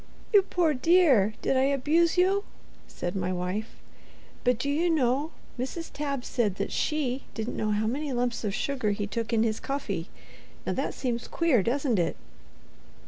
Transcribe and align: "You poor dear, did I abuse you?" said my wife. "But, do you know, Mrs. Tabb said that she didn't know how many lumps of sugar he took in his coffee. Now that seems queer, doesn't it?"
"You 0.33 0.41
poor 0.41 0.73
dear, 0.73 1.35
did 1.43 1.55
I 1.55 1.65
abuse 1.65 2.17
you?" 2.17 2.43
said 2.87 3.15
my 3.15 3.31
wife. 3.31 3.75
"But, 4.43 4.57
do 4.57 4.67
you 4.67 4.89
know, 4.89 5.29
Mrs. 5.59 5.91
Tabb 5.93 6.25
said 6.25 6.55
that 6.55 6.71
she 6.71 7.25
didn't 7.35 7.55
know 7.55 7.69
how 7.69 7.85
many 7.85 8.11
lumps 8.11 8.43
of 8.43 8.55
sugar 8.55 8.93
he 8.93 9.05
took 9.05 9.31
in 9.31 9.43
his 9.43 9.59
coffee. 9.59 10.09
Now 10.65 10.73
that 10.73 10.95
seems 10.95 11.27
queer, 11.27 11.61
doesn't 11.61 11.99
it?" 11.99 12.17